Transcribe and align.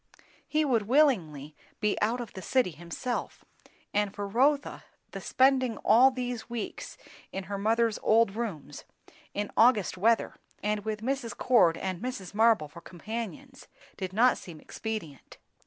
He 0.47 0.65
would 0.65 0.87
willingly 0.87 1.55
be 1.79 1.95
out 2.01 2.19
of 2.19 2.33
the 2.33 2.41
city 2.41 2.71
himself; 2.71 3.45
and 3.93 4.11
for 4.15 4.27
Rotha, 4.27 4.83
the 5.11 5.21
spending 5.21 5.77
all 5.85 6.09
these 6.09 6.49
weeks 6.49 6.97
in 7.31 7.43
her 7.43 7.57
mother's 7.59 7.99
old 8.01 8.35
rooms, 8.35 8.83
in 9.35 9.51
August 9.55 9.99
weather, 9.99 10.33
and 10.63 10.79
with 10.83 11.03
Mrs. 11.03 11.37
Cord 11.37 11.77
and 11.77 12.01
Mrs. 12.01 12.33
Marble 12.33 12.67
for 12.67 12.81
companions, 12.81 13.67
did 13.95 14.11
not 14.11 14.39
seem 14.39 14.59
expedient. 14.59 15.37